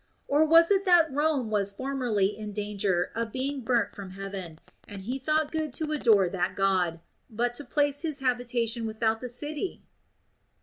Or 0.27 0.47
was 0.47 0.71
it 0.71 0.83
that 0.85 1.11
Rome 1.13 1.51
was 1.51 1.69
formerly 1.71 2.35
in 2.35 2.53
danger 2.53 3.11
of 3.13 3.31
being 3.31 3.61
burnt 3.61 3.93
from 3.93 4.09
heaven; 4.09 4.59
and 4.87 5.03
he 5.03 5.19
thought 5.19 5.51
good 5.51 5.73
to 5.73 5.91
adore 5.91 6.27
that 6.27 6.55
God, 6.55 7.01
but 7.29 7.53
to 7.53 7.63
place 7.63 8.01
his 8.01 8.17
habitation 8.17 8.87
without 8.87 9.21
the 9.21 9.29
city 9.29 9.83